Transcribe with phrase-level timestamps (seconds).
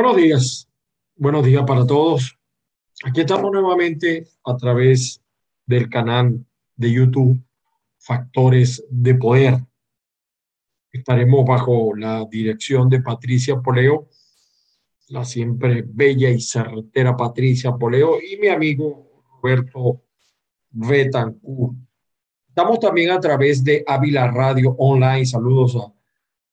[0.00, 0.68] Buenos días,
[1.16, 2.38] buenos días para todos.
[3.04, 5.20] Aquí estamos nuevamente a través
[5.66, 6.46] del canal
[6.76, 7.42] de YouTube
[7.98, 9.58] Factores de Poder.
[10.92, 14.08] Estaremos bajo la dirección de Patricia Poleo,
[15.08, 20.04] la siempre bella y certera Patricia Poleo y mi amigo Roberto
[20.70, 21.76] Betancourt.
[22.46, 25.26] Estamos también a través de Ávila Radio Online.
[25.26, 25.92] Saludos a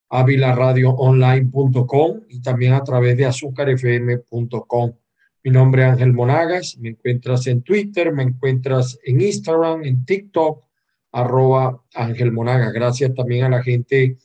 [0.09, 4.93] avilaradioonline.com y también a través de azúcarfm.com.
[5.43, 10.63] Mi nombre es Ángel Monagas, me encuentras en Twitter, me encuentras en Instagram, en TikTok,
[11.11, 12.73] arroba Ángel Monagas.
[12.73, 14.17] Gracias también a la gente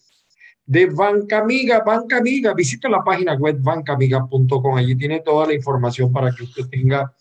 [0.64, 1.82] de Banca Amiga.
[1.84, 4.76] Banca Amiga, visita la página web bancamiga.com.
[4.76, 7.12] Allí tiene toda la información para que usted tenga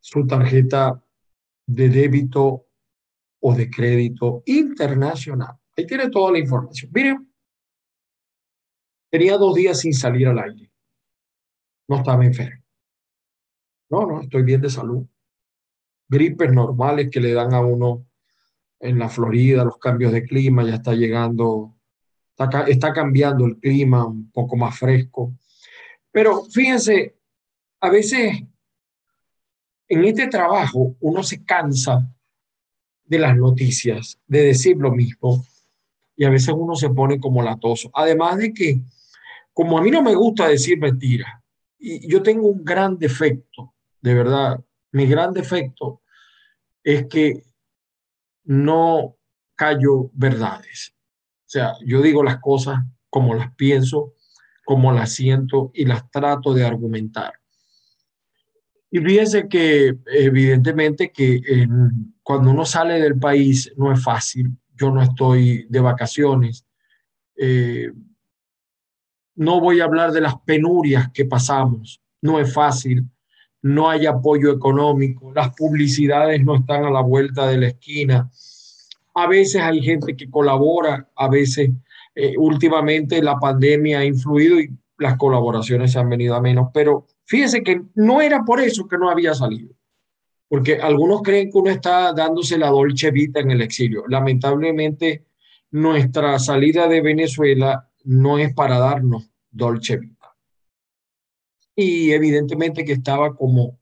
[0.00, 1.02] su tarjeta
[1.66, 2.66] de débito
[3.40, 5.56] o de crédito internacional.
[5.76, 6.90] Ahí tiene toda la información.
[6.94, 7.25] Miren,
[9.10, 10.70] Tenía dos días sin salir al aire.
[11.88, 12.62] No estaba enfermo.
[13.88, 15.06] No, no, estoy bien de salud.
[16.08, 18.06] Gripes normales que le dan a uno
[18.80, 21.76] en la Florida, los cambios de clima, ya está llegando,
[22.36, 25.32] está, está cambiando el clima, un poco más fresco.
[26.10, 27.16] Pero fíjense,
[27.80, 28.42] a veces
[29.88, 32.12] en este trabajo uno se cansa
[33.04, 35.44] de las noticias, de decir lo mismo,
[36.16, 37.90] y a veces uno se pone como latoso.
[37.94, 38.80] Además de que
[39.56, 41.32] como a mí no me gusta decir mentiras,
[41.78, 46.02] y yo tengo un gran defecto, de verdad, mi gran defecto
[46.84, 47.42] es que
[48.44, 49.16] no
[49.54, 50.94] callo verdades.
[51.46, 54.12] O sea, yo digo las cosas como las pienso,
[54.62, 57.32] como las siento y las trato de argumentar.
[58.90, 61.40] Y fíjense que evidentemente que
[62.22, 64.50] cuando uno sale del país no es fácil.
[64.74, 66.66] Yo no estoy de vacaciones.
[67.36, 67.90] Eh,
[69.36, 72.00] no voy a hablar de las penurias que pasamos.
[72.22, 73.04] No es fácil.
[73.62, 75.32] No hay apoyo económico.
[75.34, 78.30] Las publicidades no están a la vuelta de la esquina.
[79.14, 81.70] A veces hay gente que colabora, a veces
[82.14, 86.68] eh, últimamente la pandemia ha influido y las colaboraciones se han venido a menos.
[86.72, 89.74] Pero fíjense que no era por eso que no había salido.
[90.48, 94.04] Porque algunos creen que uno está dándose la dolce vita en el exilio.
[94.08, 95.24] Lamentablemente,
[95.72, 100.34] nuestra salida de Venezuela no es para darnos dolce vita.
[101.74, 103.78] Y evidentemente que estaba como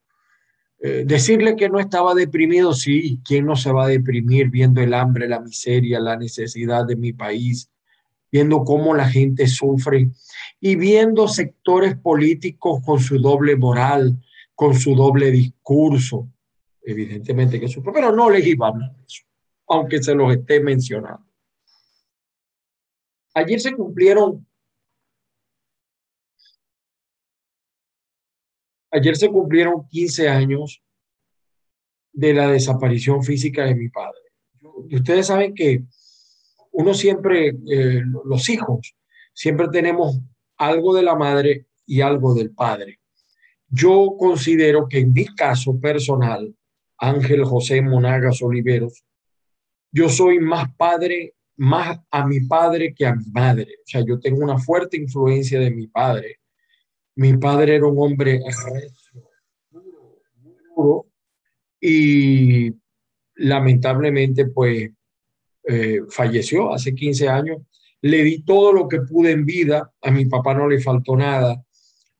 [0.81, 4.95] eh, decirle que no estaba deprimido, sí, ¿quién no se va a deprimir viendo el
[4.95, 7.71] hambre, la miseria, la necesidad de mi país,
[8.33, 10.11] viendo cómo la gente sufre
[10.61, 14.21] y viendo sectores políticos con su doble moral,
[14.55, 16.29] con su doble discurso?
[16.83, 19.23] Evidentemente que sufre, pero no les iba a hablar eso,
[19.69, 21.34] aunque se los esté mencionando.
[23.35, 24.47] Ayer se cumplieron,
[28.93, 30.83] ayer se cumplieron 15 años
[32.13, 34.21] de la desaparición física de mi padre.
[34.93, 35.83] Ustedes saben que
[36.71, 38.95] uno siempre, eh, los hijos,
[39.33, 40.21] siempre tenemos
[40.57, 43.01] algo de la madre y algo del padre.
[43.69, 46.55] Yo considero que en mi caso personal,
[46.99, 49.05] Ángel José Monagas Oliveros,
[49.91, 53.69] yo soy más padre más a mi padre que a mi madre.
[53.81, 56.41] O sea, yo tengo una fuerte influencia de mi padre.
[57.17, 58.41] Mi padre era un hombre
[60.75, 61.07] duro,
[61.81, 62.75] y
[63.37, 64.91] lamentablemente pues
[65.65, 67.59] eh, falleció hace 15 años.
[68.01, 71.63] Le di todo lo que pude en vida, a mi papá no le faltó nada.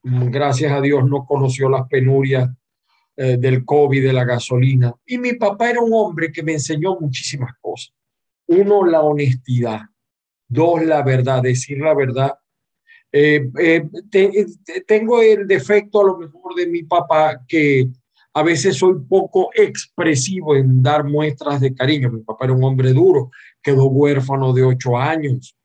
[0.03, 2.49] Gracias a Dios no conoció las penurias
[3.17, 4.95] eh, del COVID, de la gasolina.
[5.07, 7.95] Y mi papá era un hombre que me enseñó muchísimas cosas
[8.47, 9.81] uno, la honestidad.
[10.49, 12.33] Dos, la verdad, decir la verdad.
[13.13, 13.87] Eh, eh,
[14.87, 17.89] tengo el defecto a lo mejor de mi papá que
[18.33, 22.11] a veces soy poco expresivo en dar muestras de cariño.
[22.11, 23.31] Mi papá era un hombre duro,
[23.63, 25.57] quedó huérfano de ocho años.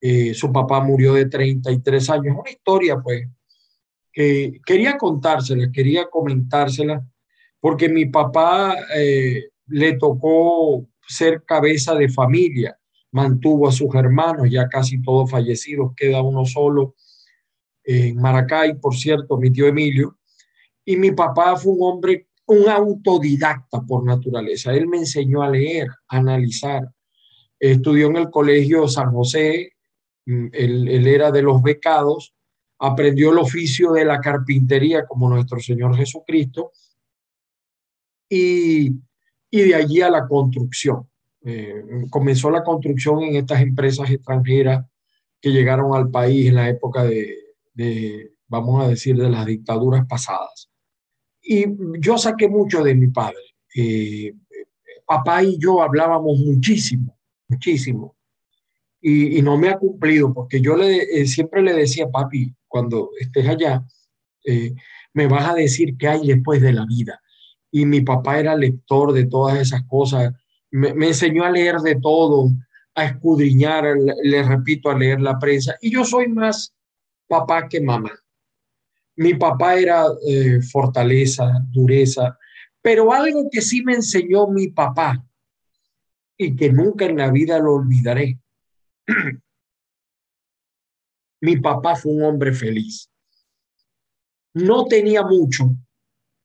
[0.00, 2.36] Eh, su papá murió de 33 años.
[2.38, 3.28] Una historia, pues,
[4.12, 7.06] que quería contársela, quería comentársela,
[7.60, 8.76] porque mi papá
[9.68, 12.78] le tocó ser cabeza de familia,
[13.12, 16.94] mantuvo a sus hermanos, ya casi todos fallecidos, queda uno solo
[17.84, 20.18] en Maracay, por cierto, mi tío Emilio,
[20.84, 24.72] y mi papá fue un hombre, un autodidacta por naturaleza.
[24.72, 26.88] Él me enseñó a leer, a analizar.
[27.58, 29.72] Estudió en el Colegio San José,
[30.26, 32.34] mm, él, él era de los becados,
[32.78, 36.72] aprendió el oficio de la carpintería como nuestro Señor Jesucristo
[38.28, 38.90] y
[39.56, 41.08] y de allí a la construcción.
[41.44, 44.84] Eh, comenzó la construcción en estas empresas extranjeras
[45.40, 50.68] que llegaron al país en la época de, vamos a decir, de las dictaduras pasadas.
[51.40, 51.66] Y
[52.00, 53.38] yo saqué mucho de mi padre.
[53.76, 54.34] Eh,
[55.06, 57.16] papá y yo hablábamos muchísimo,
[57.48, 58.16] muchísimo.
[59.00, 63.46] Y, no me ha cumplido porque yo le, eh, siempre le decía, papi, cuando estés
[63.46, 63.86] allá,
[65.12, 67.20] me vas a decir qué hay después de la vida.
[67.76, 70.32] Y mi papá era lector de todas esas cosas,
[70.70, 72.48] me, enseñó a leer de todo,
[72.94, 73.84] a escudriñar,
[74.22, 75.76] le, repito, a leer la prensa.
[75.82, 76.74] Y yo soy más
[77.28, 78.12] papá que mamá.
[79.16, 82.38] Mi papá era eh, fortaleza, dureza,
[82.80, 85.22] pero algo que sí me enseñó mi papá
[86.38, 88.38] y que nunca en la vida lo olvidaré.
[91.42, 93.10] mi papá fue un hombre feliz.
[94.54, 95.76] No tenía mucho,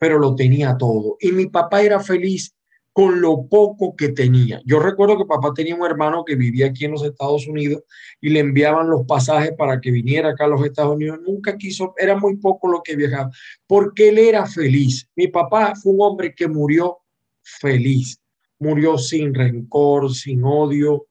[0.01, 1.15] pero lo tenía todo.
[1.19, 2.55] Y mi papá era feliz
[2.91, 4.59] con lo poco que tenía.
[4.65, 7.83] Yo recuerdo que papá tenía un hermano que vivía aquí en los Estados Unidos
[8.19, 11.19] y le enviaban los pasajes para que viniera acá a los Estados Unidos.
[11.23, 13.29] Nunca quiso, era muy poco lo que viajaba,
[13.67, 15.07] porque él era feliz.
[15.15, 16.97] Mi papá fue un hombre que murió
[17.43, 18.19] feliz,
[18.57, 21.05] murió sin rencor, sin odio.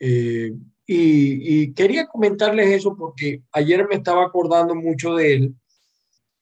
[0.00, 0.52] Eh,
[0.86, 5.54] y, quería comentarles eso porque ayer me estaba acordando mucho de él.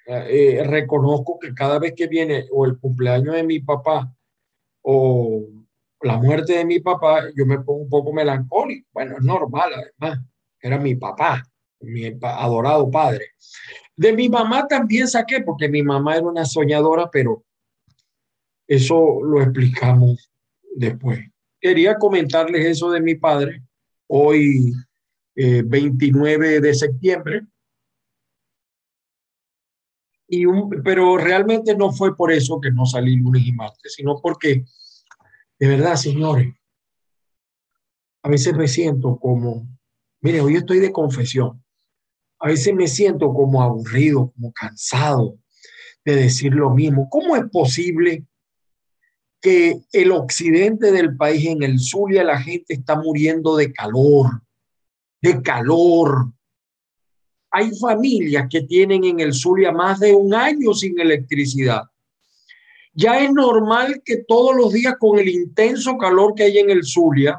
[0.07, 4.13] Eh, reconozco que cada vez que viene o el cumpleaños de mi papá,
[4.83, 5.47] o
[6.01, 8.89] la muerte de mi papá, yo me pongo un poco melancólico.
[8.93, 10.25] Bueno, es normal, además.
[10.61, 11.43] Era mi papá,
[11.81, 13.31] mi adorado padre.
[13.97, 17.45] De mi mamá también saqué, porque mi mamá era una soñadora, pero
[18.67, 20.31] eso lo explicamos
[20.75, 21.21] después.
[21.61, 23.63] Quería comentarles eso de mi padre
[24.09, 24.73] hoy,
[25.35, 27.43] 29 eh, de septiembre.
[30.35, 30.47] Y
[30.83, 34.65] pero realmente no fue por eso que no salí lunes y martes, sino porque
[35.59, 36.55] de verdad, señores,
[38.23, 39.69] a veces me siento como,
[40.23, 41.63] mire, hoy estoy de confesión,
[42.39, 45.37] a veces me siento como aburrido, como cansado
[46.03, 47.11] de decir lo mismo.
[47.11, 48.25] ¿Cómo es posible
[49.43, 54.41] que el occidente del país, en el Zulia, la gente está muriendo de calor,
[55.21, 56.33] de calor?
[57.55, 61.83] Hay familias que tienen en el Zulia más de un año sin electricidad.
[62.95, 66.83] Ya es normal que todos los días con el intenso calor que hay en el
[66.83, 67.39] Zulia,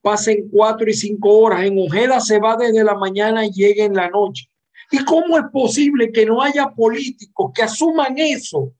[0.00, 1.64] pasen cuatro y cinco horas.
[1.64, 4.48] En Ojeda se va desde la mañana y llega en la noche.
[4.92, 8.72] ¿Y cómo es posible que no haya políticos que asuman eso?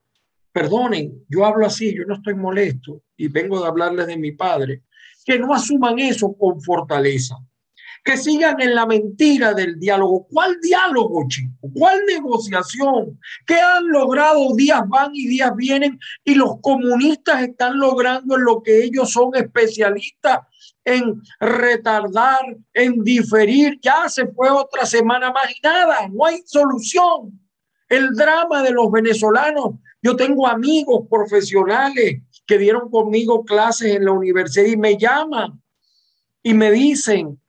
[0.53, 4.83] Perdonen, yo hablo así, yo no estoy molesto y vengo de hablarles de mi padre,
[5.25, 7.35] que no asuman eso con fortaleza
[8.05, 10.27] que sigan en la mentira del diálogo.
[10.31, 11.67] ¿Cuál diálogo, chico?
[11.73, 13.19] ¿Cuál negociación?
[13.47, 14.55] ¿Qué han logrado?
[14.55, 19.31] Días van y días vienen y los comunistas están logrando en lo que ellos son
[19.33, 20.41] especialistas
[20.85, 23.79] en retardar, en diferir.
[23.81, 27.41] Ya se fue otra semana más y nada, no hay solución.
[27.89, 29.79] El drama de los venezolanos.
[30.03, 35.59] Yo tengo amigos profesionales que dieron conmigo clases en la universidad y me llaman
[36.43, 37.39] y me dicen,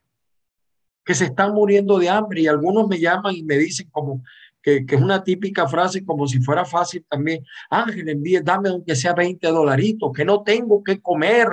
[1.06, 4.22] que se están muriendo de hambre y algunos me llaman y me dicen como
[4.60, 9.14] que, es una típica frase como si fuera fácil también, Ángel, envíe, dame aunque sea
[9.14, 11.46] 20 dolaritos, que no tengo que comer,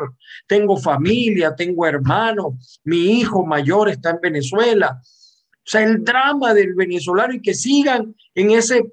[0.48, 5.00] tengo familia, tengo hermanos, mi hijo mayor está en Venezuela.
[5.00, 8.84] O sea, el drama del venezolano y que sigan en ese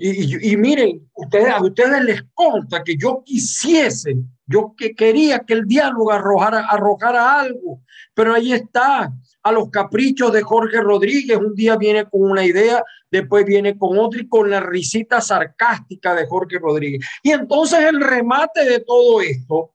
[0.00, 5.66] y, miren, ustedes, a ustedes les consta que yo quisiese, yo que quería que el
[5.66, 7.80] diálogo arrojara, arrojara algo,
[8.14, 12.82] pero ahí está, a los caprichos de Jorge Rodríguez, un día viene con una idea,
[13.10, 17.06] después viene con otra y con la risita sarcástica de Jorge Rodríguez.
[17.22, 19.72] Y entonces el remate de todo esto,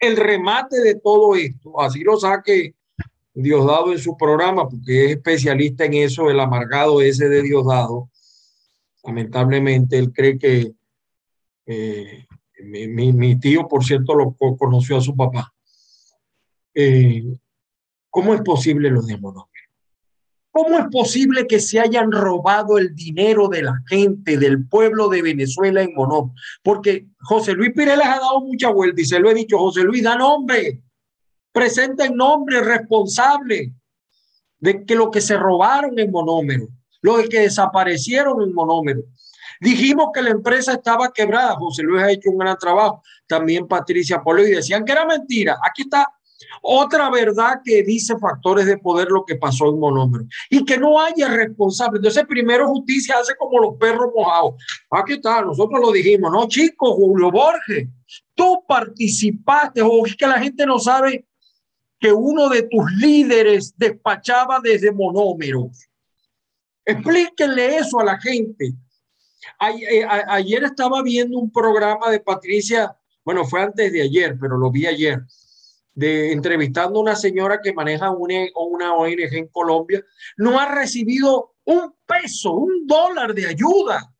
[0.00, 2.74] el remate de todo esto, así lo saque
[3.34, 8.10] Diosdado en su programa, porque es especialista en eso, el amargado ese de Diosdado
[9.04, 10.72] lamentablemente él cree que
[11.66, 12.26] eh,
[12.62, 15.52] mi, tío, por cierto, lo conoció a su papá.
[16.74, 17.22] Eh,
[18.10, 19.18] ¿Cómo es posible los de
[20.50, 25.22] ¿Cómo es posible que se hayan robado el dinero de la gente, del pueblo de
[25.22, 26.34] Venezuela en Monómero?
[26.62, 30.02] Porque José Luis Pireles ha dado mucha vuelta y se lo he dicho, José Luis,
[30.02, 30.82] da nombre,
[31.52, 33.72] presenta el nombre responsable
[34.58, 36.68] de que lo que se robaron en Monómero
[37.02, 39.02] los que desaparecieron en monómero.
[39.62, 41.54] Dijimos que la empresa estaba quebrada.
[41.54, 43.00] José Luis ha hecho un gran trabajo.
[43.28, 45.56] También Patricia Polo y decían que era mentira.
[45.64, 46.12] Aquí está
[46.60, 51.00] otra verdad que dice factores de poder lo que pasó en monómero y que no
[51.00, 51.98] haya responsable.
[51.98, 54.54] Entonces, primero justicia hace como los perros mojados.
[54.90, 57.88] Aquí está, nosotros lo dijimos, no, chicos, Julio Borges,
[58.34, 61.24] tú participaste, o es que la gente no sabe
[62.00, 65.88] que uno de tus líderes despachaba desde monómeros
[66.84, 68.72] Explíquenle eso a la gente.
[69.90, 74.70] Eh, ayer estaba viendo un programa de Patricia, bueno, fue antes de ayer, pero lo
[74.70, 75.22] vi ayer,
[75.94, 80.04] de entrevistando a una señora que maneja una, una ONG en Colombia,
[80.36, 84.12] no ha recibido un peso, un dólar de ayuda.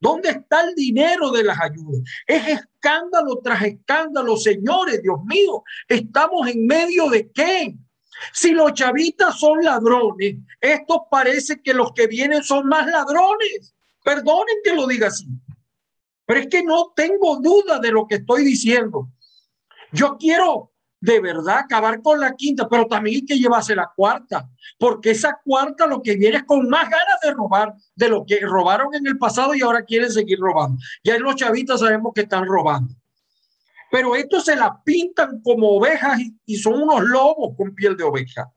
[0.00, 2.02] ¿Dónde está el dinero de las ayudas?
[2.26, 7.74] Es escándalo tras escándalo, señores, Dios mío, estamos en medio de qué?
[8.32, 13.74] Si los chavitas son ladrones, esto parece que los que vienen son más ladrones.
[14.08, 15.28] Perdonen que lo diga así,
[16.24, 19.10] pero es que no tengo duda de lo que estoy diciendo.
[19.92, 24.48] Yo quiero de verdad acabar con la quinta, pero también hay que llevarse la cuarta,
[24.78, 28.40] porque esa cuarta lo que viene es con más ganas de robar de lo que
[28.40, 30.78] robaron en el pasado y ahora quieren seguir robando.
[31.04, 32.94] Ya los chavitas sabemos que están robando.
[33.90, 38.50] Pero estos se la pintan como ovejas y, son unos lobos con piel de oveja.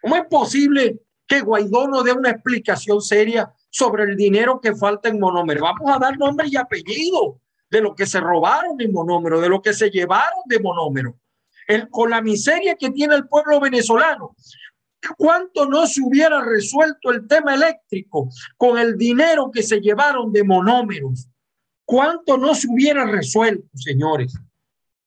[0.00, 5.08] ¿Cómo es posible que Guaidó no dé una explicación seria sobre el dinero que falta
[5.08, 5.62] en monómero?
[5.62, 9.62] Vamos a dar nombre y apellido de lo que se robaron en monómero, de lo
[9.62, 11.16] que se llevaron de monómero.
[11.66, 14.34] El, con la miseria que tiene el pueblo venezolano,
[15.16, 20.44] ¿Cuánto no se hubiera resuelto el tema eléctrico con el dinero que se llevaron de
[20.44, 21.26] monómeros?
[21.84, 24.38] ¿Cuánto no se hubiera resuelto, señores?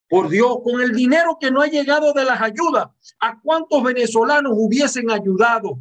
[0.10, 2.88] Por Dios, con el dinero que no ha llegado de las ayudas,
[3.20, 5.79] ¿a cuántos venezolanos hubiesen ayudado?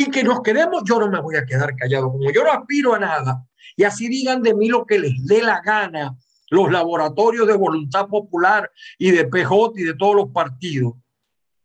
[0.00, 2.94] Y que nos quedemos, yo no me voy a quedar callado, como yo no aspiro
[2.94, 6.16] a nada, y así digan de mí lo que les dé la gana,
[6.50, 10.94] los laboratorios de voluntad popular y de PJ y de todos los partidos.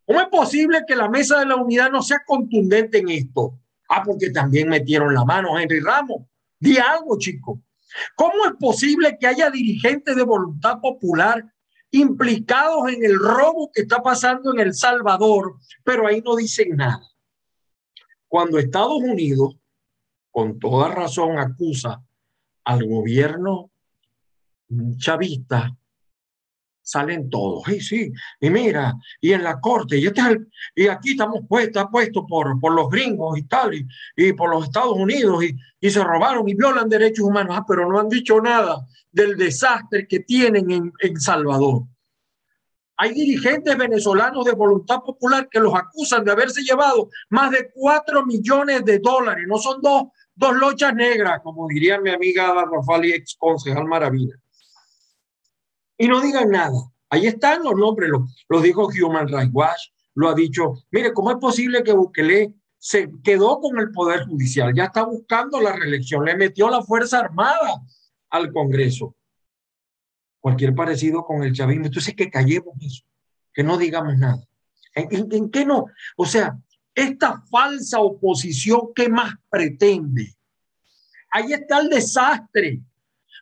[0.04, 3.60] ¿Cómo es posible que la mesa de la unidad no sea contundente en esto?
[3.88, 6.24] Ah, porque también metieron la mano Henry Ramos.
[6.60, 7.62] Di algo, chico.
[8.16, 11.46] ¿Cómo es posible que haya dirigentes de voluntad popular
[11.92, 17.13] implicados en el robo que está pasando en El Salvador, pero ahí no dicen nada?
[18.34, 19.58] Cuando Estados Unidos,
[20.32, 22.04] con toda razón, acusa
[22.64, 23.70] al gobierno
[24.98, 25.78] chavista
[26.82, 27.68] salen todos.
[27.70, 30.22] Y sí, y mira, y en la corte, y, este
[30.74, 33.72] y aquí estamos puestos, puesto por, por los gringos y tal,
[34.16, 37.88] y, por los Estados Unidos, y, y, se robaron y violan derechos humanos, ah, pero
[37.88, 41.84] no han dicho nada del desastre que tienen en, en Salvador.
[42.98, 48.26] Hay dirigentes venezolanos de voluntad popular que los acusan de haberse llevado más de cuatro
[48.26, 49.46] millones de dólares.
[49.48, 50.04] No son dos,
[50.36, 54.36] dos lochas negras, como diría mi amiga Rafael, ex concejal Maravilla
[55.98, 56.92] y no digan nada.
[57.10, 58.10] Ahí están los nombres,
[58.50, 59.82] lo, dijo Human Rights Watch,
[60.16, 60.74] lo ha dicho.
[60.92, 64.74] Mire, ¿cómo es posible que Bukele se quedó con el Poder Judicial?
[64.76, 67.82] Ya está buscando la reelección, le metió la Fuerza Armada
[68.32, 69.16] al Congreso.
[70.44, 71.86] Cualquier parecido con el chavismo.
[71.86, 73.06] Entonces, que callemos eso,
[73.54, 74.44] que no digamos nada.
[74.94, 75.86] ¿En, en qué no?
[76.18, 76.60] O sea,
[76.94, 80.36] esta falsa oposición, ¿qué más pretende?
[81.32, 82.82] Ahí está el desastre.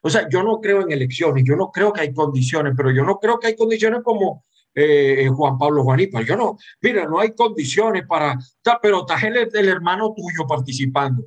[0.04, 3.04] O sea, yo no creo en elecciones, yo no creo que hay condiciones, pero yo
[3.04, 6.22] no creo que hay condiciones como eh, Juan Pablo Juanipa.
[6.22, 8.38] Yo no, mira, no hay condiciones para,
[8.80, 11.26] pero está el, el hermano tuyo participando.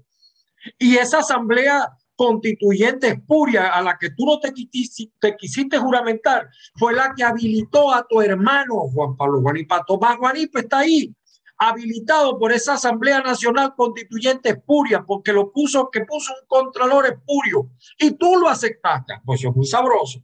[0.79, 6.49] Y esa asamblea constituyente espuria a la que tú no te quisiste, te quisiste juramentar
[6.77, 9.85] fue la que habilitó a tu hermano Juan Pablo Juanipa.
[9.87, 11.15] Tomás Juanipa está ahí
[11.57, 17.71] habilitado por esa Asamblea Nacional Constituyente espuria, porque lo puso, que puso un contralor espurio,
[17.99, 19.15] y tú lo aceptaste.
[19.25, 20.23] Pues es muy sabroso.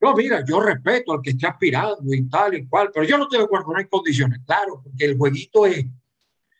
[0.00, 3.24] No, mira, yo respeto al que esté aspirando y tal y cual, pero yo no
[3.24, 4.40] estoy de acuerdo, no hay condiciones.
[4.44, 5.86] Claro, porque el jueguito es,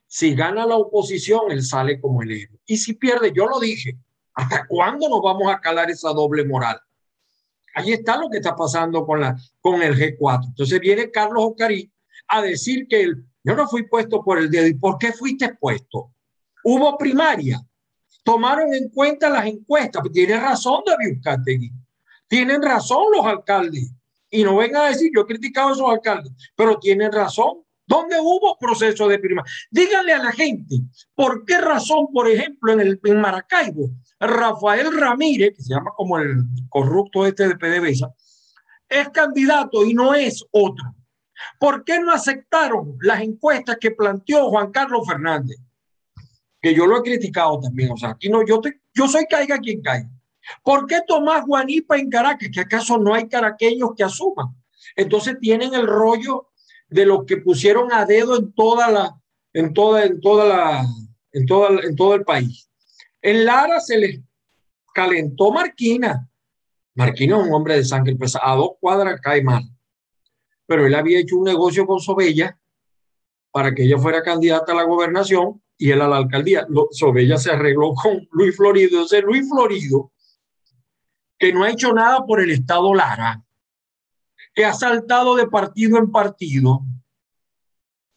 [0.07, 2.61] si gana la oposición, él sale como el héroe.
[2.67, 3.99] Y si pierde, yo lo dije,
[4.35, 6.81] ¿hasta cuándo nos vamos a calar esa doble moral?
[7.75, 10.47] Ahí está lo que está pasando con, la, con el G4.
[10.49, 11.93] Entonces viene Carlos Ocarí
[12.29, 14.67] a decir que el yo no fui puesto por el dedo.
[14.67, 16.13] ¿Y por qué fuiste puesto?
[16.65, 17.61] Hubo primaria.
[18.25, 20.03] Tomaron en cuenta las encuestas.
[20.11, 21.71] Tiene razón David Uzcategui.
[22.27, 23.93] Tienen razón los alcaldes.
[24.31, 27.64] Y no vengan a decir, yo he criticado a esos alcaldes, pero tienen razón.
[27.87, 29.51] ¿Dónde hubo proceso de primaria?
[29.71, 30.77] Díganle a la gente,
[31.15, 36.19] ¿por qué razón, por ejemplo, en, el, en Maracaibo, Rafael Ramírez, que se llama como
[36.19, 38.13] el corrupto este de PDVSA,
[38.89, 40.95] es candidato y no es otro?
[41.59, 45.59] ¿Por qué no aceptaron las encuestas que planteó Juan Carlos Fernández?
[46.61, 47.93] Que yo lo he criticado también.
[47.93, 48.61] O sea, aquí no, yo,
[48.95, 50.09] yo soy caiga quien caiga.
[50.63, 52.49] ¿Por qué Tomás Juanipa en Caracas?
[52.53, 54.49] ¿Que acaso no hay caraqueños que asuman?
[54.97, 56.49] Entonces tienen el rollo
[56.95, 59.21] de lo que pusieron a dedo en toda la,
[59.53, 60.87] en toda, en toda la,
[61.33, 62.71] en toda, en todo el país.
[63.21, 64.21] En Lara se les
[64.95, 66.29] calentó Marquina.
[66.95, 69.65] Marquina es un hombre de sangre pesada, a dos cuadras cae mal
[70.67, 72.59] pero él había hecho un negocio con Sobella
[73.51, 76.67] para que ella fuera candidata a la gobernación y él a la alcaldía.
[76.91, 78.89] Sobella se arregló con Luis Florido.
[78.91, 80.13] Entonces, Luis Florido,
[81.39, 83.44] que no ha hecho nada por el Estado Lara,
[84.55, 86.83] que ha saltado de partido en partido,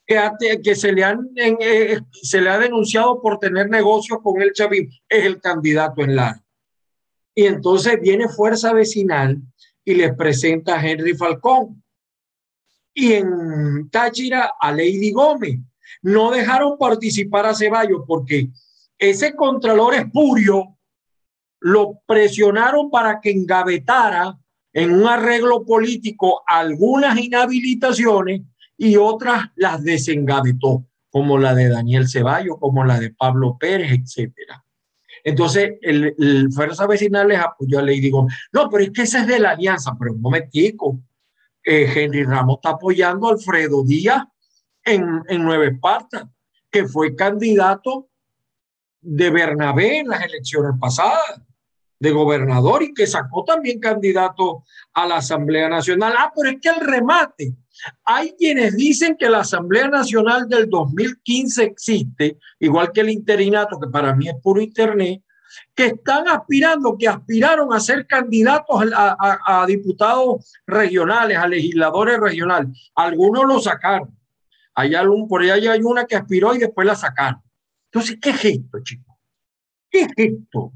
[0.06, 4.94] que, se, le han, eh, se le ha denunciado por tener negocios con el chavismo,
[5.10, 6.44] es el candidato en Lara.
[7.36, 9.42] Y entonces viene Fuerza Vecinal
[9.84, 11.84] y les presenta a Henry Falcón.
[12.94, 15.60] Y en Táchira a Lady Gómez.
[16.02, 18.50] No dejaron participar a Ceballos porque
[18.98, 20.78] ese contralor espurio
[21.60, 24.38] lo presionaron para que engavetara
[24.78, 28.42] en un arreglo político algunas inhabilitaciones
[28.78, 34.64] y otras las desengavetó, como la de Daniel Ceballos, como la de Pablo Pérez, etcétera.
[35.24, 39.26] Entonces, el, Fuerza Vecinal les apoyó a Ley digo, no, pero es que ese es
[39.26, 41.00] de la alianza, pero un momentico,
[41.64, 44.26] eh, Henry Ramos está apoyando a Alfredo Díaz
[44.86, 46.30] en, en Nueva Esparta,
[46.70, 48.10] que fue candidato
[49.02, 51.47] de Bernabé en las elecciones pasadas
[52.00, 54.64] de gobernador y que sacó también candidato
[54.94, 56.14] a la Asamblea Nacional.
[56.18, 57.54] Ah, pero es que el remate.
[58.06, 63.88] Hay quienes dicen que la Asamblea Nacional del 2015 existe, igual que el interinato, que
[63.88, 65.22] para mí es puro internet,
[65.76, 72.92] que están aspirando, que aspiraron a ser candidatos a, diputados regionales, a legisladores regionales.
[72.96, 74.18] Algunos lo sacaron.
[74.74, 77.42] Algún, por ahí hay una que aspiró y después la sacaron.
[77.92, 79.16] Entonces, ¿qué es esto, chicos?
[79.90, 80.74] ¿Qué es esto?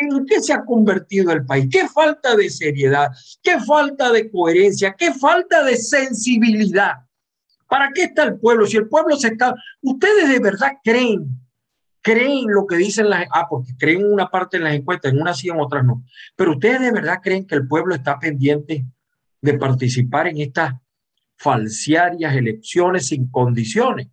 [0.00, 1.68] ¿En qué se ha convertido el país?
[1.70, 3.08] ¿Qué falta de seriedad?
[3.42, 4.94] ¿Qué falta de coherencia?
[4.96, 6.94] ¿Qué falta de sensibilidad?
[7.68, 8.66] ¿Para qué está el pueblo?
[8.66, 9.54] Si el pueblo se está...
[9.82, 11.38] ¿Ustedes de verdad creen?
[12.00, 13.26] ¿Creen lo que dicen las...
[13.32, 16.02] Ah, porque creen una parte en las encuestas, en unas sí, en otras no.
[16.34, 18.86] Pero ustedes de verdad creen que el pueblo está pendiente
[19.42, 20.74] de participar en estas
[21.36, 24.08] falsiarias elecciones sin condiciones.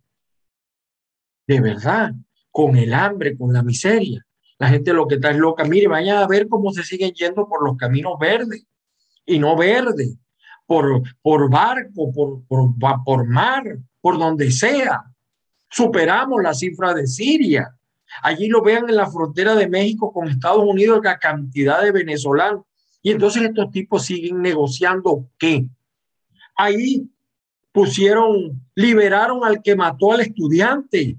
[1.46, 2.12] De verdad,
[2.50, 4.24] con el hambre, con la miseria.
[4.58, 5.64] La gente lo que está es loca.
[5.64, 8.66] Mire, vaya a ver cómo se siguen yendo por los caminos verdes
[9.24, 10.16] y no verdes,
[10.66, 13.64] por, por barco, por, por, por mar,
[14.00, 15.04] por donde sea.
[15.70, 17.74] Superamos la cifra de Siria.
[18.22, 22.64] Allí lo vean en la frontera de México con Estados Unidos, la cantidad de venezolanos.
[23.02, 25.68] Y entonces estos tipos siguen negociando qué.
[26.56, 27.08] Ahí
[27.70, 31.16] pusieron, liberaron al que mató al estudiante,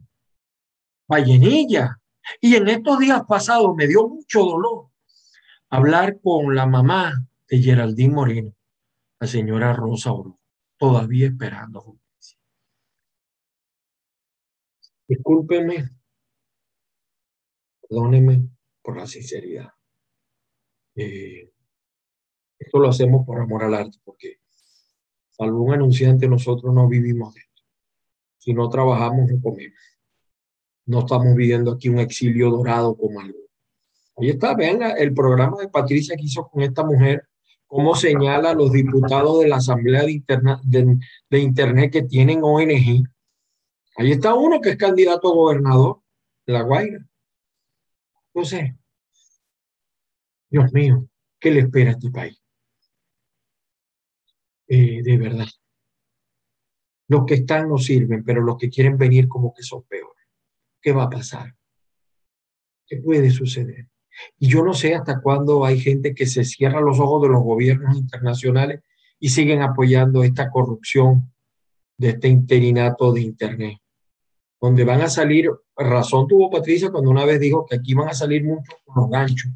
[1.08, 1.99] Vallenilla.
[2.42, 4.90] Y en estos días pasados me dio mucho dolor
[5.70, 8.56] hablar con la mamá de Geraldine Moreno,
[9.20, 10.40] la señora Rosa Oro,
[10.78, 12.40] todavía esperando justicia.
[15.08, 15.90] Discúlpenme,
[17.82, 18.50] perdónenme
[18.82, 19.70] por la sinceridad.
[20.96, 21.52] Eh,
[22.58, 24.42] esto lo hacemos por amor al arte, porque
[25.30, 27.64] salvo un anunciante, nosotros no vivimos de esto.
[28.38, 29.99] Si no trabajamos, no comemos.
[30.90, 33.38] No estamos viviendo aquí un exilio dorado como algo.
[34.18, 37.30] Ahí está, vean el programa de Patricia que hizo con esta mujer,
[37.68, 43.04] cómo señala a los diputados de la Asamblea de, Internet que tienen ONG.
[43.98, 46.02] Ahí está uno que es candidato a gobernador
[46.48, 47.06] de La Guaira.
[48.34, 48.74] Entonces,
[50.50, 51.08] Dios mío,
[51.40, 52.42] ¿qué le espera a este país?
[54.68, 55.48] Eh, de verdad.
[57.08, 60.19] Los que están no sirven, pero los que quieren venir como que son peores.
[60.82, 61.56] ¿Qué va a pasar?
[62.88, 63.88] ¿Qué puede suceder?
[64.38, 67.44] Y yo no sé hasta cuándo hay gente que se cierra los ojos de los
[67.44, 68.82] gobiernos internacionales
[69.20, 71.34] y siguen apoyando esta corrupción
[71.98, 73.78] de este interinato de Internet,
[74.62, 78.14] donde van a salir, razón tuvo Patricia cuando una vez dijo que aquí van a
[78.14, 79.52] salir muchos con los ganchos,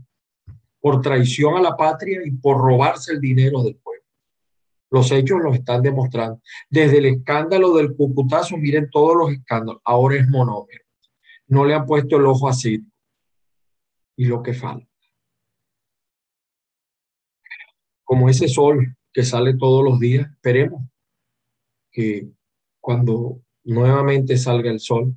[0.82, 4.04] por traición a la patria y por robarse el dinero del pueblo.
[4.92, 6.42] Los hechos los están demostrando.
[6.70, 10.83] Desde el escándalo del Cucutazo, miren todos los escándalos, ahora es monómero
[11.48, 12.86] no le han puesto el ojo así.
[14.16, 14.88] Y lo que falta.
[18.04, 20.84] Como ese sol que sale todos los días, esperemos
[21.92, 22.28] que
[22.80, 25.16] cuando nuevamente salga el sol,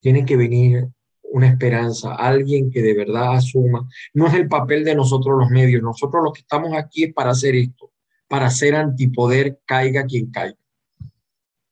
[0.00, 0.88] tiene que venir
[1.22, 3.88] una esperanza, alguien que de verdad asuma.
[4.14, 7.30] No es el papel de nosotros los medios, nosotros los que estamos aquí es para
[7.30, 7.92] hacer esto,
[8.28, 10.58] para hacer antipoder, caiga quien caiga.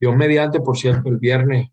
[0.01, 1.71] Dios mediante, por cierto, el viernes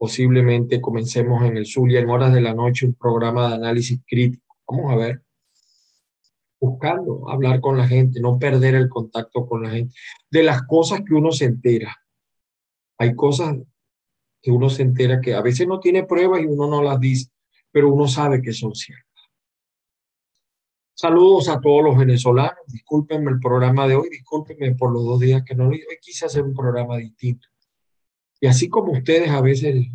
[0.00, 4.56] Posiblemente comencemos en el Zulia en horas de la noche un programa de análisis crítico.
[4.66, 5.22] Vamos a ver.
[6.58, 9.94] Buscando hablar con la gente, no perder el contacto con la gente.
[10.30, 11.94] De las cosas que uno se entera.
[12.96, 13.58] Hay cosas
[14.40, 17.30] que uno se entera que a veces no tiene pruebas y uno no las dice,
[17.70, 19.04] pero uno sabe que son ciertas.
[20.94, 22.64] Saludos a todos los venezolanos.
[22.68, 26.24] Discúlpenme el programa de hoy, discúlpenme por los dos días que no lo Hoy quise
[26.24, 27.48] hacer un programa distinto.
[28.40, 29.86] Y así como ustedes a veces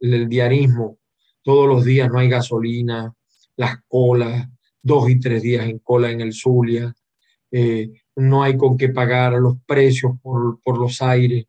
[0.00, 0.98] el diarismo,
[1.42, 3.14] todos los días no hay gasolina,
[3.56, 4.48] las colas,
[4.82, 6.94] dos y tres días en cola en el Zulia,
[7.50, 11.46] eh, no hay con qué pagar los precios por, por los aires.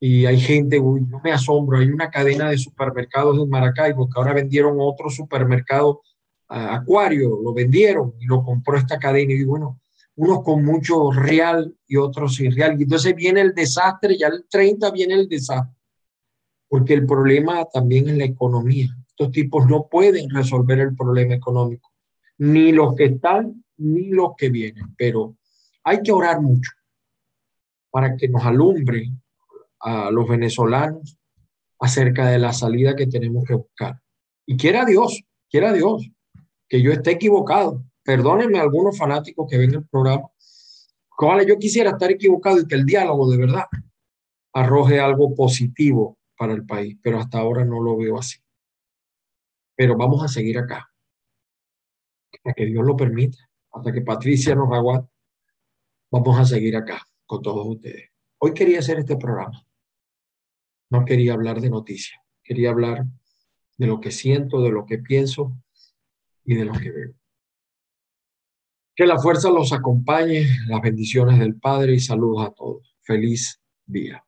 [0.00, 4.18] Y hay gente, uy, no me asombro, hay una cadena de supermercados en Maracaibo que
[4.18, 6.02] ahora vendieron otro supermercado
[6.48, 9.34] Acuario, lo vendieron y lo compró esta cadena.
[9.34, 9.80] Y bueno,
[10.18, 12.78] unos con mucho real y otros sin real.
[12.78, 15.76] Y entonces viene el desastre, ya el 30 viene el desastre.
[16.68, 18.88] Porque el problema también es la economía.
[19.06, 21.92] Estos tipos no pueden resolver el problema económico,
[22.38, 24.92] ni los que están, ni los que vienen.
[24.96, 25.36] Pero
[25.84, 26.72] hay que orar mucho
[27.90, 29.12] para que nos alumbre
[29.78, 31.16] a los venezolanos
[31.78, 34.00] acerca de la salida que tenemos que buscar.
[34.46, 36.10] Y quiera Dios, quiera Dios,
[36.68, 37.84] que yo esté equivocado.
[38.08, 40.30] Perdónenme algunos fanáticos que ven el programa.
[41.46, 43.66] Yo quisiera estar equivocado y que el diálogo de verdad
[44.54, 48.38] arroje algo positivo para el país, pero hasta ahora no lo veo así.
[49.76, 50.90] Pero vamos a seguir acá,
[52.32, 53.36] hasta que Dios lo permita,
[53.72, 55.12] hasta que Patricia nos aguante.
[56.10, 58.08] Vamos a seguir acá con todos ustedes.
[58.38, 59.66] Hoy quería hacer este programa.
[60.88, 63.04] No quería hablar de noticias, quería hablar
[63.76, 65.52] de lo que siento, de lo que pienso
[66.42, 67.14] y de lo que veo.
[68.98, 72.96] Que la fuerza los acompañe, las bendiciones del Padre y saludos a todos.
[73.02, 74.24] Feliz día.